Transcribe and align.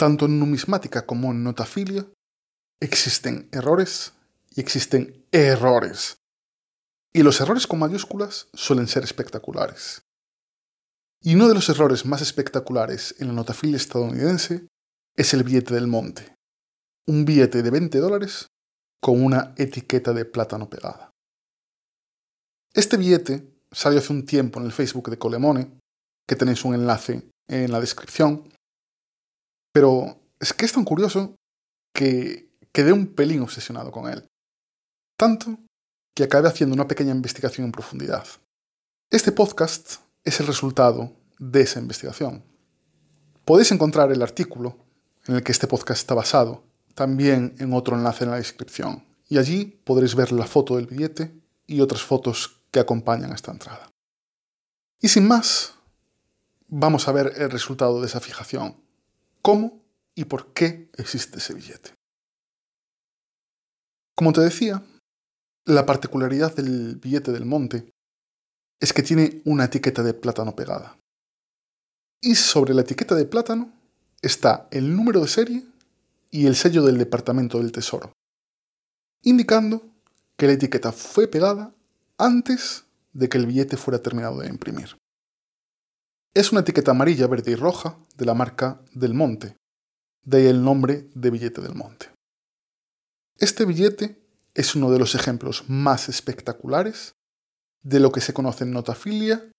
Tanto 0.00 0.24
en 0.24 0.40
numismática 0.40 1.04
como 1.04 1.30
en 1.30 1.44
notafilia 1.44 2.06
existen 2.80 3.50
errores 3.52 4.14
y 4.48 4.62
existen 4.62 5.26
errores. 5.30 6.16
Y 7.12 7.22
los 7.22 7.38
errores 7.42 7.66
con 7.66 7.80
mayúsculas 7.80 8.48
suelen 8.54 8.88
ser 8.88 9.04
espectaculares. 9.04 10.00
Y 11.20 11.34
uno 11.34 11.48
de 11.48 11.54
los 11.54 11.68
errores 11.68 12.06
más 12.06 12.22
espectaculares 12.22 13.14
en 13.18 13.26
la 13.26 13.34
notafilia 13.34 13.76
estadounidense 13.76 14.66
es 15.18 15.34
el 15.34 15.44
billete 15.44 15.74
del 15.74 15.86
monte. 15.86 16.34
Un 17.06 17.26
billete 17.26 17.62
de 17.62 17.68
20 17.68 17.98
dólares 17.98 18.46
con 19.02 19.22
una 19.22 19.52
etiqueta 19.58 20.14
de 20.14 20.24
plátano 20.24 20.70
pegada. 20.70 21.10
Este 22.72 22.96
billete 22.96 23.52
salió 23.70 23.98
hace 23.98 24.14
un 24.14 24.24
tiempo 24.24 24.60
en 24.60 24.64
el 24.64 24.72
Facebook 24.72 25.10
de 25.10 25.18
Colemone, 25.18 25.78
que 26.26 26.36
tenéis 26.36 26.64
un 26.64 26.72
enlace 26.72 27.28
en 27.48 27.70
la 27.70 27.80
descripción, 27.80 28.50
pero 29.80 30.20
es 30.38 30.52
que 30.52 30.66
es 30.66 30.74
tan 30.74 30.84
curioso 30.84 31.34
que 31.94 32.50
quedé 32.70 32.92
un 32.92 33.06
pelín 33.06 33.40
obsesionado 33.40 33.90
con 33.90 34.12
él. 34.12 34.28
Tanto 35.16 35.56
que 36.12 36.24
acabé 36.24 36.48
haciendo 36.48 36.74
una 36.74 36.86
pequeña 36.86 37.12
investigación 37.12 37.64
en 37.64 37.72
profundidad. 37.72 38.26
Este 39.08 39.32
podcast 39.32 40.02
es 40.22 40.38
el 40.38 40.48
resultado 40.48 41.14
de 41.38 41.62
esa 41.62 41.80
investigación. 41.80 42.44
Podéis 43.46 43.72
encontrar 43.72 44.12
el 44.12 44.20
artículo 44.20 44.76
en 45.26 45.36
el 45.36 45.42
que 45.42 45.52
este 45.52 45.66
podcast 45.66 46.00
está 46.00 46.12
basado 46.12 46.62
también 46.94 47.54
en 47.58 47.72
otro 47.72 47.96
enlace 47.96 48.24
en 48.24 48.32
la 48.32 48.36
descripción 48.36 49.06
y 49.30 49.38
allí 49.38 49.80
podréis 49.82 50.14
ver 50.14 50.30
la 50.30 50.46
foto 50.46 50.76
del 50.76 50.88
billete 50.88 51.32
y 51.66 51.80
otras 51.80 52.02
fotos 52.02 52.60
que 52.70 52.80
acompañan 52.80 53.32
esta 53.32 53.50
entrada. 53.50 53.88
Y 55.00 55.08
sin 55.08 55.26
más, 55.26 55.72
vamos 56.68 57.08
a 57.08 57.12
ver 57.12 57.32
el 57.38 57.50
resultado 57.50 58.02
de 58.02 58.08
esa 58.08 58.20
fijación. 58.20 58.89
¿Cómo 59.42 59.80
y 60.14 60.26
por 60.26 60.52
qué 60.52 60.90
existe 60.96 61.38
ese 61.38 61.54
billete? 61.54 61.94
Como 64.14 64.32
te 64.32 64.42
decía, 64.42 64.84
la 65.64 65.86
particularidad 65.86 66.54
del 66.54 66.96
billete 66.96 67.32
del 67.32 67.46
monte 67.46 67.90
es 68.80 68.92
que 68.92 69.02
tiene 69.02 69.40
una 69.44 69.64
etiqueta 69.64 70.02
de 70.02 70.14
plátano 70.14 70.54
pegada. 70.54 70.98
Y 72.22 72.34
sobre 72.34 72.74
la 72.74 72.82
etiqueta 72.82 73.14
de 73.14 73.24
plátano 73.24 73.72
está 74.20 74.68
el 74.70 74.94
número 74.94 75.20
de 75.20 75.28
serie 75.28 75.64
y 76.30 76.46
el 76.46 76.54
sello 76.54 76.84
del 76.84 76.98
Departamento 76.98 77.58
del 77.58 77.72
Tesoro, 77.72 78.12
indicando 79.22 79.82
que 80.36 80.46
la 80.46 80.52
etiqueta 80.52 80.92
fue 80.92 81.28
pegada 81.28 81.72
antes 82.18 82.84
de 83.12 83.28
que 83.28 83.38
el 83.38 83.46
billete 83.46 83.78
fuera 83.78 84.02
terminado 84.02 84.40
de 84.40 84.48
imprimir. 84.48 84.99
Es 86.32 86.52
una 86.52 86.60
etiqueta 86.60 86.92
amarilla, 86.92 87.26
verde 87.26 87.50
y 87.50 87.54
roja 87.56 87.98
de 88.16 88.24
la 88.24 88.34
marca 88.34 88.80
Del 88.92 89.14
Monte, 89.14 89.56
de 90.22 90.38
ahí 90.38 90.46
el 90.46 90.62
nombre 90.62 91.08
de 91.12 91.30
billete 91.30 91.60
del 91.60 91.74
monte. 91.74 92.06
Este 93.38 93.64
billete 93.64 94.22
es 94.54 94.76
uno 94.76 94.92
de 94.92 95.00
los 95.00 95.16
ejemplos 95.16 95.64
más 95.68 96.08
espectaculares 96.08 97.16
de 97.82 97.98
lo 97.98 98.12
que 98.12 98.20
se 98.20 98.32
conoce 98.32 98.62
en 98.62 98.70
notafilia 98.70 99.50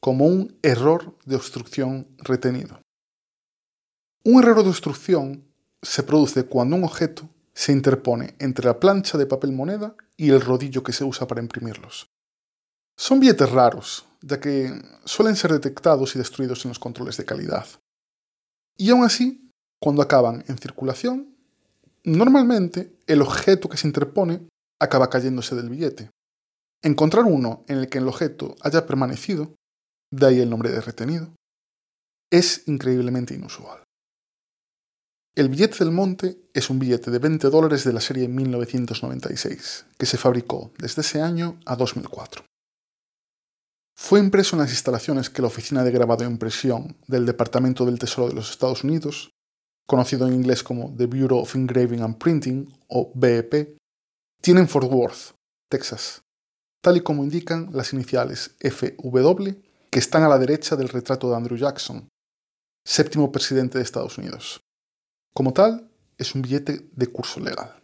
como 0.00 0.26
un 0.26 0.56
error 0.62 1.18
de 1.24 1.34
obstrucción 1.34 2.06
retenido. 2.18 2.80
Un 4.22 4.40
error 4.40 4.62
de 4.62 4.68
obstrucción 4.68 5.44
se 5.82 6.04
produce 6.04 6.44
cuando 6.44 6.76
un 6.76 6.84
objeto 6.84 7.28
se 7.54 7.72
interpone 7.72 8.36
entre 8.38 8.66
la 8.66 8.78
plancha 8.78 9.18
de 9.18 9.26
papel 9.26 9.50
moneda 9.50 9.96
y 10.16 10.30
el 10.30 10.40
rodillo 10.40 10.84
que 10.84 10.92
se 10.92 11.02
usa 11.02 11.26
para 11.26 11.42
imprimirlos. 11.42 12.06
Son 12.96 13.18
billetes 13.18 13.50
raros, 13.50 14.06
ya 14.22 14.40
que 14.40 14.72
suelen 15.04 15.36
ser 15.36 15.52
detectados 15.52 16.14
y 16.14 16.18
destruidos 16.18 16.64
en 16.64 16.70
los 16.70 16.78
controles 16.78 17.16
de 17.16 17.24
calidad. 17.24 17.66
Y 18.76 18.90
aún 18.90 19.04
así, 19.04 19.50
cuando 19.80 20.02
acaban 20.02 20.44
en 20.48 20.58
circulación, 20.58 21.30
Normalmente, 22.04 22.96
el 23.06 23.20
objeto 23.20 23.68
que 23.68 23.76
se 23.76 23.86
interpone 23.86 24.48
acaba 24.80 25.10
cayéndose 25.10 25.54
del 25.54 25.68
billete. 25.68 26.10
Encontrar 26.82 27.24
uno 27.24 27.64
en 27.68 27.76
el 27.76 27.88
que 27.90 27.98
el 27.98 28.08
objeto 28.08 28.56
haya 28.62 28.86
permanecido, 28.86 29.54
de 30.10 30.26
ahí 30.26 30.40
el 30.40 30.48
nombre 30.48 30.70
de 30.70 30.80
retenido, 30.80 31.34
es 32.30 32.66
increíblemente 32.68 33.34
inusual. 33.34 33.82
El 35.36 35.50
billete 35.50 35.84
del 35.84 35.92
monte 35.92 36.40
es 36.54 36.70
un 36.70 36.78
billete 36.78 37.10
de 37.10 37.18
20 37.18 37.50
dólares 37.50 37.84
de 37.84 37.92
la 37.92 38.00
serie 38.00 38.28
1996, 38.28 39.86
que 39.98 40.06
se 40.06 40.16
fabricó 40.16 40.72
desde 40.78 41.02
ese 41.02 41.20
año 41.20 41.60
a 41.66 41.76
2004. 41.76 42.44
Fue 44.02 44.18
impreso 44.18 44.56
en 44.56 44.62
las 44.62 44.70
instalaciones 44.70 45.28
que 45.28 45.42
la 45.42 45.48
Oficina 45.48 45.84
de 45.84 45.90
Grabado 45.92 46.24
e 46.24 46.26
Impresión 46.26 46.96
del 47.06 47.26
Departamento 47.26 47.84
del 47.84 47.98
Tesoro 47.98 48.28
de 48.28 48.34
los 48.34 48.50
Estados 48.50 48.82
Unidos 48.82 49.30
conocido 49.86 50.26
en 50.26 50.32
inglés 50.34 50.62
como 50.62 50.96
The 50.96 51.06
Bureau 51.06 51.40
of 51.40 51.54
Engraving 51.54 52.00
and 52.00 52.16
Printing, 52.16 52.72
o 52.88 53.12
BEP, 53.14 53.76
tiene 54.40 54.60
en 54.60 54.68
Fort 54.68 54.90
Worth, 54.90 55.34
Texas, 55.68 56.22
tal 56.80 56.96
y 56.96 57.02
como 57.02 57.24
indican 57.24 57.68
las 57.72 57.92
iniciales 57.92 58.56
FW, 58.60 59.50
que 59.90 59.98
están 59.98 60.22
a 60.22 60.28
la 60.28 60.38
derecha 60.38 60.76
del 60.76 60.88
retrato 60.88 61.28
de 61.28 61.36
Andrew 61.36 61.58
Jackson, 61.58 62.08
séptimo 62.86 63.30
presidente 63.30 63.76
de 63.76 63.84
Estados 63.84 64.16
Unidos. 64.16 64.60
Como 65.34 65.52
tal, 65.52 65.90
es 66.16 66.34
un 66.34 66.42
billete 66.42 66.88
de 66.90 67.06
curso 67.08 67.38
legal. 67.38 67.82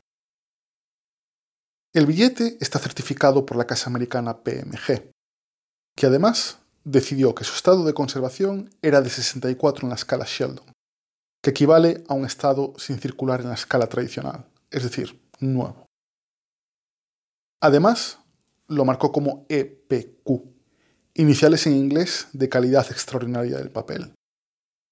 El 1.93 2.07
billete 2.07 2.57
está 2.61 2.79
certificado 2.79 3.45
por 3.45 3.57
la 3.59 3.67
casa 3.67 3.91
americana 3.91 4.43
PMG, 4.43 5.11
que 5.97 6.07
además 6.07 6.59
decidió 6.85 7.35
que 7.35 7.45
su 7.45 7.55
estado 7.55 7.85
de 7.85 7.95
conservación 7.95 8.71
era 8.83 9.01
de 9.01 9.11
64 9.11 9.85
en 9.85 9.89
la 9.89 9.97
escala 9.97 10.27
Sheldon, 10.29 10.73
que 11.43 11.51
equivale 11.51 12.05
a 12.09 12.15
un 12.15 12.27
estado 12.27 12.75
sin 12.79 12.99
circular 12.99 13.41
en 13.41 13.49
la 13.49 13.55
escala 13.55 13.89
tradicional, 13.89 14.47
es 14.71 14.83
decir, 14.83 15.21
nuevo. 15.41 15.87
Además, 17.61 18.21
lo 18.69 18.85
marcó 18.85 19.11
como 19.11 19.47
EPQ, 19.49 20.29
iniciales 21.15 21.67
en 21.67 21.75
inglés 21.75 22.29
de 22.33 22.49
calidad 22.49 22.87
extraordinaria 22.91 23.57
del 23.57 23.71
papel, 23.71 24.15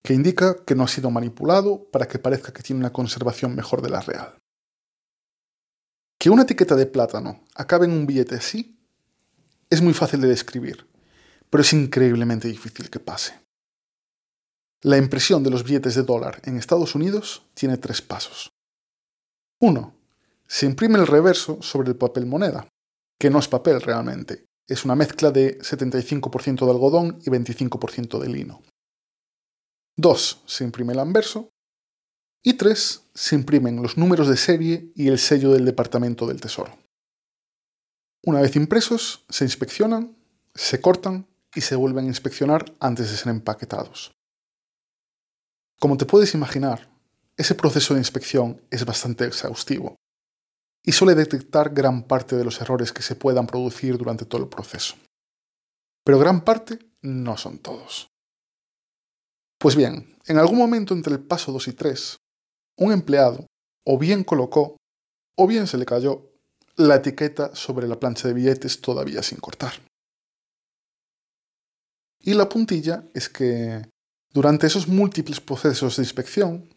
que 0.02 0.14
indica 0.14 0.56
que 0.64 0.74
no 0.74 0.84
ha 0.84 0.88
sido 0.88 1.10
manipulado 1.10 1.84
para 1.90 2.08
que 2.08 2.18
parezca 2.18 2.52
que 2.52 2.62
tiene 2.62 2.80
una 2.80 2.92
conservación 2.92 3.54
mejor 3.54 3.82
de 3.82 3.90
la 3.90 4.00
real. 4.00 4.38
Que 6.18 6.30
una 6.30 6.42
etiqueta 6.42 6.74
de 6.74 6.86
plátano 6.86 7.44
acabe 7.54 7.84
en 7.84 7.92
un 7.92 8.06
billete 8.06 8.36
así 8.36 8.78
es 9.70 9.82
muy 9.82 9.92
fácil 9.92 10.20
de 10.20 10.28
describir, 10.28 10.86
pero 11.50 11.62
es 11.62 11.72
increíblemente 11.72 12.48
difícil 12.48 12.90
que 12.90 13.00
pase. 13.00 13.40
La 14.82 14.98
impresión 14.98 15.42
de 15.42 15.50
los 15.50 15.64
billetes 15.64 15.94
de 15.94 16.02
dólar 16.02 16.40
en 16.44 16.56
Estados 16.56 16.94
Unidos 16.94 17.46
tiene 17.54 17.78
tres 17.78 18.02
pasos. 18.02 18.50
1. 19.60 19.94
Se 20.46 20.66
imprime 20.66 20.98
el 20.98 21.06
reverso 21.06 21.62
sobre 21.62 21.88
el 21.88 21.96
papel 21.96 22.26
moneda, 22.26 22.68
que 23.18 23.30
no 23.30 23.38
es 23.38 23.48
papel 23.48 23.80
realmente, 23.80 24.44
es 24.66 24.84
una 24.84 24.94
mezcla 24.94 25.30
de 25.30 25.58
75% 25.58 26.64
de 26.64 26.70
algodón 26.70 27.18
y 27.20 27.30
25% 27.30 28.18
de 28.18 28.28
lino. 28.28 28.62
2. 29.96 30.42
Se 30.46 30.64
imprime 30.64 30.94
el 30.94 31.00
anverso. 31.00 31.50
Y 32.42 32.54
3. 32.54 33.02
Se 33.14 33.34
imprimen 33.34 33.82
los 33.82 33.98
números 33.98 34.28
de 34.28 34.36
serie 34.36 34.90
y 34.94 35.08
el 35.08 35.18
sello 35.18 35.52
del 35.52 35.66
Departamento 35.66 36.26
del 36.26 36.40
Tesoro. 36.40 36.76
Una 38.24 38.40
vez 38.40 38.56
impresos, 38.56 39.26
se 39.28 39.44
inspeccionan, 39.44 40.16
se 40.54 40.80
cortan 40.80 41.26
y 41.54 41.60
se 41.60 41.76
vuelven 41.76 42.04
a 42.04 42.08
inspeccionar 42.08 42.74
antes 42.80 43.10
de 43.10 43.16
ser 43.16 43.28
empaquetados. 43.28 44.12
Como 45.80 45.96
te 45.96 46.06
puedes 46.06 46.34
imaginar, 46.34 46.88
ese 47.36 47.54
proceso 47.54 47.94
de 47.94 48.00
inspección 48.00 48.62
es 48.70 48.84
bastante 48.84 49.24
exhaustivo 49.24 49.96
y 50.84 50.92
suele 50.92 51.14
detectar 51.14 51.70
gran 51.70 52.04
parte 52.04 52.36
de 52.36 52.44
los 52.44 52.60
errores 52.60 52.92
que 52.92 53.02
se 53.02 53.16
puedan 53.16 53.46
producir 53.46 53.96
durante 53.98 54.24
todo 54.24 54.42
el 54.42 54.48
proceso. 54.48 54.96
Pero 56.04 56.18
gran 56.18 56.44
parte 56.44 56.78
no 57.02 57.36
son 57.36 57.58
todos. 57.58 58.08
Pues 59.58 59.76
bien, 59.76 60.18
en 60.26 60.38
algún 60.38 60.58
momento 60.58 60.94
entre 60.94 61.14
el 61.14 61.20
paso 61.20 61.52
2 61.52 61.68
y 61.68 61.72
3, 61.72 62.16
un 62.78 62.92
empleado 62.92 63.46
o 63.84 63.98
bien 63.98 64.24
colocó 64.24 64.76
o 65.36 65.46
bien 65.46 65.66
se 65.66 65.78
le 65.78 65.86
cayó 65.86 66.30
la 66.76 66.96
etiqueta 66.96 67.54
sobre 67.54 67.88
la 67.88 67.98
plancha 67.98 68.28
de 68.28 68.34
billetes 68.34 68.80
todavía 68.80 69.22
sin 69.22 69.38
cortar. 69.38 69.74
Y 72.26 72.32
la 72.32 72.48
puntilla 72.48 73.04
es 73.12 73.28
que 73.28 73.86
durante 74.32 74.66
esos 74.66 74.88
múltiples 74.88 75.40
procesos 75.40 75.96
de 75.96 76.02
inspección, 76.02 76.70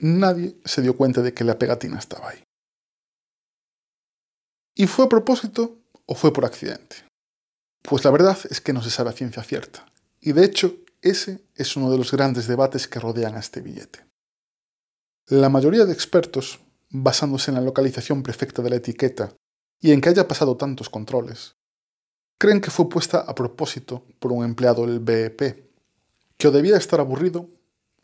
nadie 0.00 0.56
se 0.64 0.80
dio 0.80 0.96
cuenta 0.96 1.20
de 1.20 1.34
que 1.34 1.44
la 1.44 1.58
pegatina 1.58 1.98
estaba 1.98 2.30
ahí. 2.30 2.42
¿Y 4.74 4.86
fue 4.86 5.04
a 5.04 5.08
propósito 5.10 5.76
o 6.06 6.14
fue 6.14 6.32
por 6.32 6.46
accidente? 6.46 6.96
Pues 7.82 8.04
la 8.04 8.10
verdad 8.10 8.38
es 8.48 8.62
que 8.62 8.72
no 8.72 8.82
se 8.82 8.90
sabe 8.90 9.10
a 9.10 9.12
ciencia 9.12 9.42
cierta. 9.42 9.84
Y 10.22 10.32
de 10.32 10.46
hecho, 10.46 10.74
ese 11.02 11.44
es 11.54 11.76
uno 11.76 11.90
de 11.90 11.98
los 11.98 12.10
grandes 12.10 12.46
debates 12.46 12.88
que 12.88 12.98
rodean 12.98 13.36
a 13.36 13.40
este 13.40 13.60
billete. 13.60 14.06
La 15.26 15.50
mayoría 15.50 15.84
de 15.84 15.92
expertos, 15.92 16.60
basándose 16.88 17.50
en 17.50 17.56
la 17.56 17.60
localización 17.60 18.22
perfecta 18.22 18.62
de 18.62 18.70
la 18.70 18.76
etiqueta 18.76 19.34
y 19.78 19.92
en 19.92 20.00
que 20.00 20.08
haya 20.08 20.26
pasado 20.26 20.56
tantos 20.56 20.88
controles, 20.88 21.54
creen 22.38 22.60
que 22.60 22.70
fue 22.70 22.88
puesta 22.88 23.20
a 23.20 23.34
propósito 23.34 24.04
por 24.18 24.32
un 24.32 24.44
empleado 24.44 24.86
del 24.86 25.00
BEP, 25.00 25.64
que 26.36 26.48
o 26.48 26.50
debía 26.50 26.76
estar 26.76 27.00
aburrido 27.00 27.48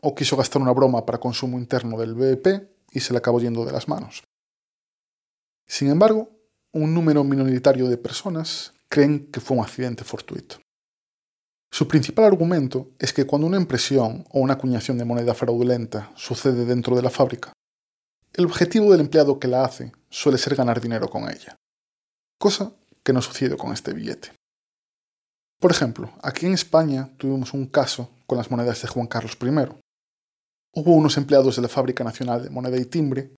o 0.01 0.15
quiso 0.15 0.35
gastar 0.35 0.61
una 0.61 0.71
broma 0.71 1.05
para 1.05 1.19
consumo 1.19 1.57
interno 1.59 1.97
del 1.99 2.15
BEP 2.15 2.69
y 2.91 2.99
se 2.99 3.13
le 3.13 3.19
acabó 3.19 3.39
yendo 3.39 3.65
de 3.65 3.71
las 3.71 3.87
manos. 3.87 4.23
Sin 5.67 5.89
embargo, 5.89 6.29
un 6.73 6.93
número 6.93 7.23
minoritario 7.23 7.87
de 7.87 7.97
personas 7.97 8.73
creen 8.89 9.27
que 9.31 9.39
fue 9.39 9.57
un 9.57 9.63
accidente 9.63 10.03
fortuito. 10.03 10.57
Su 11.71 11.87
principal 11.87 12.25
argumento 12.25 12.89
es 12.99 13.13
que 13.13 13.25
cuando 13.25 13.47
una 13.47 13.57
impresión 13.57 14.25
o 14.31 14.39
una 14.41 14.53
acuñación 14.53 14.97
de 14.97 15.05
moneda 15.05 15.33
fraudulenta 15.33 16.11
sucede 16.15 16.65
dentro 16.65 16.95
de 16.95 17.01
la 17.01 17.09
fábrica, 17.09 17.53
el 18.33 18.45
objetivo 18.45 18.91
del 18.91 19.01
empleado 19.01 19.39
que 19.39 19.47
la 19.47 19.63
hace 19.63 19.93
suele 20.09 20.37
ser 20.37 20.55
ganar 20.55 20.81
dinero 20.81 21.09
con 21.09 21.29
ella, 21.29 21.55
cosa 22.37 22.73
que 23.03 23.13
no 23.13 23.21
sucede 23.21 23.57
con 23.57 23.73
este 23.73 23.93
billete. 23.93 24.31
Por 25.59 25.71
ejemplo, 25.71 26.11
aquí 26.23 26.45
en 26.45 26.53
España 26.53 27.09
tuvimos 27.17 27.53
un 27.53 27.67
caso 27.67 28.09
con 28.25 28.37
las 28.37 28.49
monedas 28.49 28.81
de 28.81 28.87
Juan 28.87 29.07
Carlos 29.07 29.37
I. 29.41 29.47
Hubo 30.73 30.93
unos 30.93 31.17
empleados 31.17 31.55
de 31.55 31.61
la 31.61 31.67
Fábrica 31.67 32.03
Nacional 32.03 32.43
de 32.43 32.49
Moneda 32.49 32.77
y 32.77 32.85
Timbre 32.85 33.35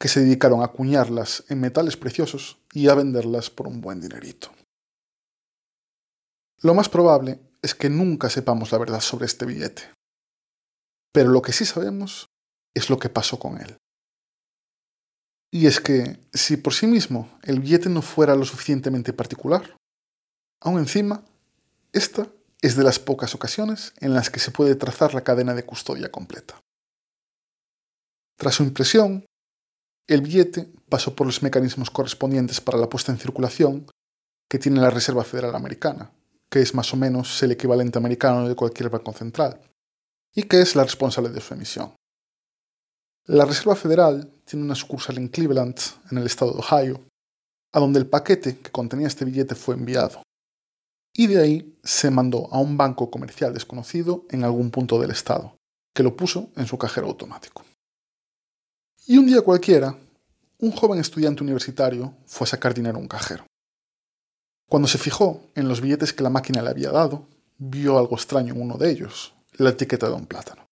que 0.00 0.08
se 0.08 0.20
dedicaron 0.20 0.62
a 0.62 0.66
acuñarlas 0.66 1.44
en 1.48 1.60
metales 1.60 1.96
preciosos 1.96 2.56
y 2.72 2.88
a 2.88 2.94
venderlas 2.94 3.50
por 3.50 3.68
un 3.68 3.82
buen 3.82 4.00
dinerito. 4.00 4.50
Lo 6.62 6.74
más 6.74 6.88
probable 6.88 7.38
es 7.60 7.74
que 7.74 7.90
nunca 7.90 8.30
sepamos 8.30 8.72
la 8.72 8.78
verdad 8.78 9.00
sobre 9.00 9.26
este 9.26 9.44
billete. 9.44 9.82
Pero 11.12 11.28
lo 11.30 11.42
que 11.42 11.52
sí 11.52 11.66
sabemos 11.66 12.28
es 12.74 12.88
lo 12.88 12.98
que 12.98 13.10
pasó 13.10 13.38
con 13.38 13.60
él. 13.60 13.76
Y 15.50 15.66
es 15.66 15.80
que 15.80 16.18
si 16.32 16.56
por 16.56 16.72
sí 16.72 16.86
mismo 16.86 17.28
el 17.42 17.60
billete 17.60 17.88
no 17.88 18.02
fuera 18.02 18.36
lo 18.36 18.44
suficientemente 18.44 19.12
particular, 19.12 19.76
aún 20.60 20.78
encima, 20.78 21.24
esta 21.92 22.28
es 22.62 22.76
de 22.76 22.84
las 22.84 22.98
pocas 22.98 23.34
ocasiones 23.34 23.92
en 24.00 24.14
las 24.14 24.30
que 24.30 24.38
se 24.38 24.52
puede 24.52 24.76
trazar 24.76 25.14
la 25.14 25.24
cadena 25.24 25.54
de 25.54 25.64
custodia 25.64 26.10
completa. 26.10 26.60
Tras 28.36 28.54
su 28.54 28.62
impresión, 28.62 29.26
el 30.06 30.22
billete 30.22 30.68
pasó 30.88 31.14
por 31.14 31.26
los 31.26 31.42
mecanismos 31.42 31.90
correspondientes 31.90 32.60
para 32.60 32.78
la 32.78 32.88
puesta 32.88 33.12
en 33.12 33.18
circulación 33.18 33.86
que 34.48 34.58
tiene 34.58 34.80
la 34.80 34.90
Reserva 34.90 35.24
Federal 35.24 35.54
Americana, 35.54 36.10
que 36.50 36.60
es 36.60 36.74
más 36.74 36.92
o 36.92 36.96
menos 36.96 37.42
el 37.42 37.52
equivalente 37.52 37.98
americano 37.98 38.48
de 38.48 38.56
cualquier 38.56 38.90
banco 38.90 39.12
central, 39.12 39.60
y 40.34 40.44
que 40.44 40.60
es 40.60 40.74
la 40.74 40.84
responsable 40.84 41.30
de 41.30 41.40
su 41.40 41.54
emisión. 41.54 41.94
La 43.26 43.44
Reserva 43.44 43.76
Federal 43.76 44.32
tiene 44.44 44.64
una 44.64 44.74
sucursal 44.74 45.18
en 45.18 45.28
Cleveland, 45.28 45.78
en 46.10 46.18
el 46.18 46.26
estado 46.26 46.52
de 46.52 46.58
Ohio, 46.58 47.00
a 47.72 47.78
donde 47.78 47.98
el 47.98 48.06
paquete 48.06 48.58
que 48.58 48.70
contenía 48.70 49.06
este 49.06 49.24
billete 49.24 49.54
fue 49.54 49.74
enviado. 49.74 50.22
Y 51.12 51.26
de 51.26 51.40
ahí 51.40 51.78
se 51.84 52.10
mandó 52.10 52.52
a 52.52 52.58
un 52.58 52.76
banco 52.76 53.10
comercial 53.10 53.52
desconocido 53.52 54.24
en 54.30 54.44
algún 54.44 54.70
punto 54.70 55.00
del 55.00 55.10
estado, 55.10 55.56
que 55.94 56.02
lo 56.02 56.16
puso 56.16 56.50
en 56.56 56.66
su 56.66 56.78
cajero 56.78 57.08
automático. 57.08 57.64
Y 59.06 59.18
un 59.18 59.26
día 59.26 59.42
cualquiera, 59.42 59.96
un 60.58 60.72
joven 60.72 61.00
estudiante 61.00 61.42
universitario 61.42 62.14
fue 62.26 62.46
a 62.46 62.50
sacar 62.50 62.74
dinero 62.74 62.98
a 62.98 63.00
un 63.00 63.08
cajero. 63.08 63.44
Cuando 64.68 64.88
se 64.88 64.98
fijó 64.98 65.42
en 65.54 65.68
los 65.68 65.80
billetes 65.80 66.12
que 66.12 66.22
la 66.22 66.30
máquina 66.30 66.62
le 66.62 66.70
había 66.70 66.90
dado, 66.90 67.26
vio 67.58 67.98
algo 67.98 68.14
extraño 68.14 68.54
en 68.54 68.60
uno 68.60 68.78
de 68.78 68.90
ellos, 68.90 69.34
la 69.54 69.70
etiqueta 69.70 70.08
de 70.08 70.14
un 70.14 70.26
plátano. 70.26 70.66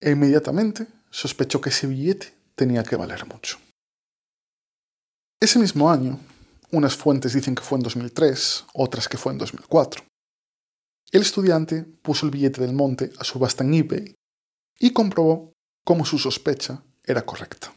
E 0.00 0.10
inmediatamente 0.10 0.86
sospechó 1.14 1.60
que 1.60 1.70
ese 1.70 1.86
billete 1.86 2.34
tenía 2.56 2.82
que 2.82 2.96
valer 2.96 3.24
mucho. 3.26 3.58
Ese 5.40 5.60
mismo 5.60 5.88
año, 5.88 6.18
unas 6.72 6.96
fuentes 6.96 7.34
dicen 7.34 7.54
que 7.54 7.62
fue 7.62 7.78
en 7.78 7.84
2003, 7.84 8.64
otras 8.74 9.08
que 9.08 9.16
fue 9.16 9.32
en 9.32 9.38
2004. 9.38 10.02
El 11.12 11.22
estudiante 11.22 11.84
puso 11.84 12.26
el 12.26 12.32
billete 12.32 12.60
del 12.60 12.72
monte 12.72 13.12
a 13.18 13.22
subasta 13.22 13.62
en 13.62 13.74
eBay 13.74 14.14
y 14.80 14.92
comprobó 14.92 15.52
cómo 15.84 16.04
su 16.04 16.18
sospecha 16.18 16.82
era 17.04 17.24
correcta. 17.24 17.72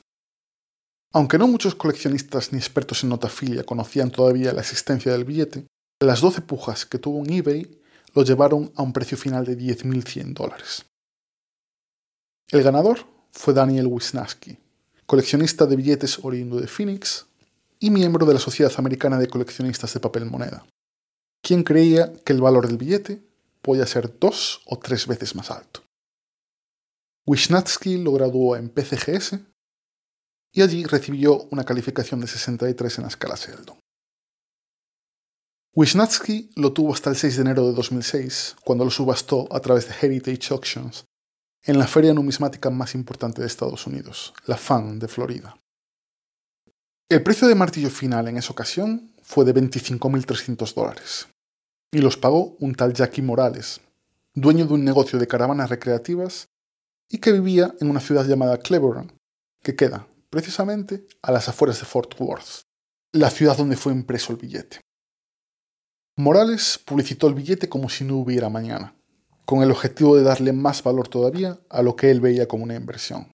Aunque 1.13 1.37
no 1.37 1.47
muchos 1.47 1.75
coleccionistas 1.75 2.51
ni 2.51 2.57
expertos 2.57 3.03
en 3.03 3.09
notafilia 3.09 3.63
conocían 3.63 4.09
todavía 4.09 4.51
la 4.51 4.61
existencia 4.61 5.11
del 5.11 5.25
billete, 5.25 5.67
las 6.01 6.21
12 6.21 6.41
pujas 6.41 6.87
que 6.87 6.97
tuvo 6.97 7.23
en 7.23 7.31
eBay 7.31 7.81
lo 8.15 8.23
llevaron 8.23 8.71
a 8.75 8.81
un 8.81 8.93
precio 8.93 9.15
final 9.15 9.45
de 9.45 9.55
10.100 9.55 10.33
dólares. 10.33 10.85
El 12.49 12.63
ganador 12.63 13.16
fue 13.31 13.53
Daniel 13.53 13.88
Wisnaski, 13.88 14.57
coleccionista 15.06 15.65
de 15.65 15.75
billetes 15.75 16.19
oriundo 16.24 16.59
de 16.59 16.68
Phoenix 16.68 17.27
y 17.79 17.89
miembro 17.89 18.25
de 18.25 18.33
la 18.33 18.39
Sociedad 18.39 18.74
Americana 18.77 19.18
de 19.18 19.27
Coleccionistas 19.27 19.94
de 19.94 20.00
Papel 20.00 20.25
Moneda, 20.25 20.65
quien 21.41 21.63
creía 21.63 22.13
que 22.25 22.33
el 22.33 22.41
valor 22.41 22.68
del 22.68 22.77
billete 22.77 23.21
podía 23.62 23.85
ser 23.85 24.19
dos 24.19 24.62
o 24.65 24.77
tres 24.77 25.07
veces 25.07 25.35
más 25.35 25.51
alto. 25.51 25.83
Wisnatsky 27.25 27.97
lo 27.97 28.13
graduó 28.13 28.56
en 28.56 28.69
PCGS 28.69 29.39
y 30.53 30.62
allí 30.62 30.85
recibió 30.85 31.44
una 31.51 31.65
calificación 31.65 32.21
de 32.21 32.27
63 32.27 32.97
en 32.97 33.01
la 33.03 33.09
escala 33.09 33.35
Sheldon. 33.35 33.77
Wisnatsky 35.75 36.50
lo 36.56 36.73
tuvo 36.73 36.94
hasta 36.94 37.09
el 37.09 37.15
6 37.15 37.35
de 37.35 37.41
enero 37.41 37.68
de 37.68 37.73
2006, 37.73 38.56
cuando 38.63 38.83
lo 38.83 38.89
subastó 38.89 39.47
a 39.53 39.59
través 39.59 39.88
de 39.88 39.94
Heritage 40.01 40.53
Auctions 40.53 41.06
en 41.67 41.77
la 41.77 41.85
feria 41.85 42.13
numismática 42.13 42.69
más 42.69 42.95
importante 42.95 43.41
de 43.41 43.47
Estados 43.47 43.85
Unidos, 43.87 44.33
la 44.45 44.55
FAN 44.55 44.99
de 44.99 45.09
Florida. 45.09 45.57
El 47.09 47.21
precio 47.23 47.45
de 47.45 47.55
martillo 47.55 47.89
final 47.89 48.29
en 48.29 48.37
esa 48.37 48.53
ocasión 48.53 49.11
fue 49.21 49.43
de 49.43 49.53
25.300 49.53 50.73
dólares, 50.73 51.27
y 51.91 51.99
los 51.99 52.15
pagó 52.15 52.55
un 52.61 52.73
tal 52.73 52.93
Jackie 52.93 53.21
Morales, 53.21 53.81
dueño 54.33 54.65
de 54.65 54.75
un 54.75 54.85
negocio 54.85 55.19
de 55.19 55.27
caravanas 55.27 55.69
recreativas 55.69 56.47
y 57.09 57.17
que 57.17 57.33
vivía 57.33 57.75
en 57.81 57.89
una 57.89 57.99
ciudad 57.99 58.25
llamada 58.25 58.59
Cleveland, 58.59 59.11
que 59.61 59.75
queda 59.75 60.07
precisamente 60.30 61.06
a 61.21 61.33
las 61.33 61.49
afueras 61.49 61.80
de 61.80 61.85
Fort 61.85 62.18
Worth, 62.18 62.61
la 63.11 63.30
ciudad 63.30 63.57
donde 63.57 63.75
fue 63.75 63.92
impreso 63.92 64.31
el 64.31 64.39
billete. 64.39 64.80
Morales 66.15 66.80
publicitó 66.83 67.27
el 67.27 67.33
billete 67.33 67.68
como 67.68 67.89
si 67.89 68.06
no 68.06 68.15
hubiera 68.15 68.49
mañana, 68.49 68.95
con 69.47 69.63
el 69.63 69.71
objetivo 69.71 70.18
de 70.18 70.23
darle 70.23 70.51
más 70.51 70.83
valor 70.83 71.07
todavía 71.07 71.57
a 71.69 71.81
lo 71.81 71.95
que 71.95 72.11
él 72.11 72.19
veía 72.19 72.49
como 72.49 72.66
una 72.66 72.75
inversión. 72.75 73.31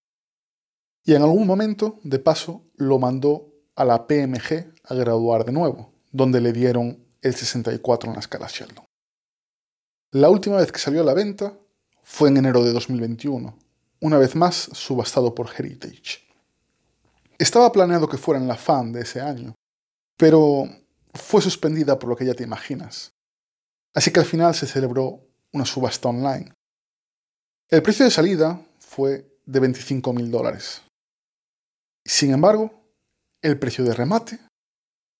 Y 1.03 1.15
en 1.15 1.23
algún 1.23 1.47
momento, 1.47 1.99
de 2.03 2.19
paso, 2.19 2.67
lo 2.75 2.99
mandó 2.99 3.51
a 3.75 3.83
la 3.83 4.05
PMG 4.05 4.75
a 4.83 4.93
graduar 4.93 5.43
de 5.43 5.51
nuevo, 5.51 5.91
donde 6.11 6.39
le 6.39 6.53
dieron 6.53 7.03
el 7.23 7.33
64 7.33 8.11
en 8.11 8.13
la 8.13 8.19
escala 8.19 8.47
Sheldon. 8.47 8.85
La 10.11 10.29
última 10.29 10.57
vez 10.57 10.71
que 10.71 10.77
salió 10.77 11.01
a 11.01 11.03
la 11.03 11.15
venta 11.15 11.57
fue 12.03 12.29
en 12.29 12.37
enero 12.37 12.63
de 12.63 12.73
2021, 12.73 13.57
una 14.01 14.17
vez 14.19 14.35
más 14.35 14.69
subastado 14.71 15.33
por 15.33 15.49
Heritage. 15.49 16.19
Estaba 17.39 17.71
planeado 17.71 18.07
que 18.07 18.19
fuera 18.19 18.39
en 18.39 18.47
la 18.47 18.55
FAN 18.55 18.93
de 18.93 19.01
ese 19.01 19.19
año, 19.19 19.55
pero 20.15 20.65
fue 21.15 21.41
suspendida 21.41 21.97
por 21.97 22.09
lo 22.09 22.15
que 22.15 22.25
ya 22.25 22.35
te 22.35 22.43
imaginas. 22.43 23.13
Así 23.95 24.11
que 24.11 24.19
al 24.19 24.27
final 24.27 24.53
se 24.53 24.67
celebró 24.67 25.32
una 25.53 25.65
subasta 25.65 26.09
online. 26.09 26.51
El 27.69 27.81
precio 27.81 28.05
de 28.05 28.11
salida 28.11 28.61
fue 28.79 29.39
de 29.45 29.59
25 29.59 30.13
mil 30.13 30.29
dólares. 30.31 30.81
Sin 32.05 32.31
embargo, 32.31 32.83
el 33.41 33.57
precio 33.59 33.83
de 33.83 33.93
remate 33.93 34.39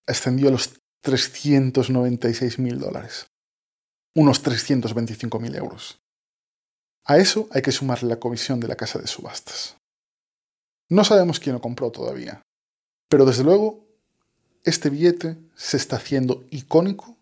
ascendió 0.08 0.50
a 0.50 0.52
los 0.52 0.80
396 1.02 2.60
mil 2.60 2.80
dólares, 2.80 3.28
unos 4.16 4.42
325 4.42 5.40
mil 5.40 5.56
euros. 5.56 6.00
A 7.06 7.18
eso 7.18 7.48
hay 7.52 7.62
que 7.62 7.72
sumarle 7.72 8.10
la 8.10 8.20
comisión 8.20 8.60
de 8.60 8.68
la 8.68 8.76
casa 8.76 9.00
de 9.00 9.08
subastas. 9.08 9.76
No 10.90 11.04
sabemos 11.04 11.40
quién 11.40 11.56
lo 11.56 11.62
compró 11.62 11.92
todavía, 11.92 12.42
pero 13.10 13.26
desde 13.26 13.44
luego 13.44 13.86
este 14.64 14.90
billete 14.90 15.38
se 15.56 15.78
está 15.78 15.98
haciendo 15.98 16.46
icónico 16.50 17.18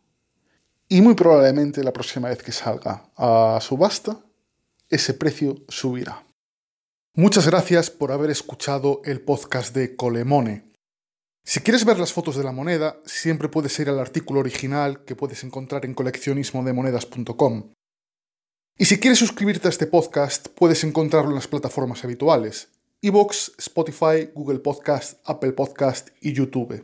y 0.92 1.02
muy 1.02 1.16
probablemente 1.16 1.86
la 1.86 1.94
próxima 1.94 2.28
vez 2.28 2.44
que 2.44 2.52
salga 2.52 3.10
a 3.16 3.60
subasta, 3.62 4.20
ese 4.90 5.14
precio 5.14 5.64
subirá. 5.70 6.26
Muchas 7.16 7.48
gracias 7.48 7.90
por 7.90 8.12
haber 8.12 8.30
escuchado 8.30 9.02
el 9.06 9.22
podcast 9.22 9.74
de 9.74 9.96
Colemone. 9.96 10.70
Si 11.46 11.62
quieres 11.62 11.86
ver 11.86 11.98
las 11.98 12.12
fotos 12.12 12.36
de 12.36 12.44
la 12.44 12.52
moneda, 12.52 12.98
siempre 13.06 13.48
puedes 13.48 13.80
ir 13.80 13.88
al 13.88 14.00
artículo 14.00 14.42
original 14.42 15.06
que 15.06 15.16
puedes 15.16 15.46
encontrar 15.46 15.86
en 15.86 15.94
coleccionismodemonedas.com. 15.94 17.72
Y 18.78 18.84
si 18.84 19.00
quieres 19.00 19.20
suscribirte 19.20 19.70
a 19.70 19.72
este 19.72 19.88
podcast, 19.88 20.50
puedes 20.50 20.84
encontrarlo 20.84 21.30
en 21.30 21.36
las 21.36 21.48
plataformas 21.48 22.04
habituales, 22.04 22.68
Evox, 23.02 23.54
Spotify, 23.58 24.30
Google 24.36 24.60
Podcast, 24.60 25.22
Apple 25.24 25.54
Podcast 25.54 26.10
y 26.20 26.34
YouTube. 26.34 26.84